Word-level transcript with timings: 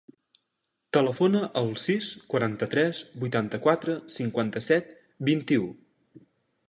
Telefona 0.95 1.41
al 1.61 1.69
sis, 1.83 2.07
quaranta-tres, 2.33 3.03
vuitanta-quatre, 3.25 3.99
cinquanta-set, 4.15 4.97
vint-i-u. 5.31 5.69